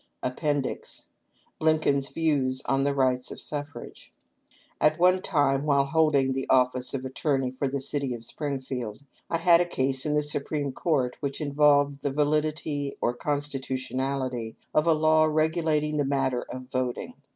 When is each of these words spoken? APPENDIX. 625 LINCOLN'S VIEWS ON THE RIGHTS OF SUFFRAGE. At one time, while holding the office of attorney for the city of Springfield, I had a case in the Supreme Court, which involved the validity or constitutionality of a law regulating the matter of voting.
APPENDIX. 0.23 1.05
625 1.61 1.61
LINCOLN'S 1.63 2.09
VIEWS 2.09 2.61
ON 2.65 2.83
THE 2.85 2.95
RIGHTS 2.95 3.29
OF 3.29 3.39
SUFFRAGE. 3.39 4.11
At 4.81 4.97
one 4.97 5.21
time, 5.21 5.63
while 5.67 5.85
holding 5.85 6.33
the 6.33 6.49
office 6.49 6.95
of 6.95 7.05
attorney 7.05 7.51
for 7.51 7.67
the 7.67 7.79
city 7.79 8.15
of 8.15 8.25
Springfield, 8.25 9.01
I 9.29 9.37
had 9.37 9.61
a 9.61 9.65
case 9.67 10.03
in 10.03 10.15
the 10.15 10.23
Supreme 10.23 10.71
Court, 10.71 11.17
which 11.19 11.39
involved 11.39 12.01
the 12.01 12.09
validity 12.11 12.97
or 12.99 13.13
constitutionality 13.13 14.55
of 14.73 14.87
a 14.87 14.93
law 14.93 15.25
regulating 15.25 15.97
the 15.97 16.03
matter 16.05 16.41
of 16.49 16.71
voting. 16.71 17.13